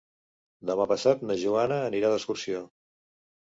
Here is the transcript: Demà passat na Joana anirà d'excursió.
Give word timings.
Demà 0.69 0.87
passat 0.93 1.21
na 1.31 1.37
Joana 1.43 1.79
anirà 1.93 2.13
d'excursió. 2.17 2.67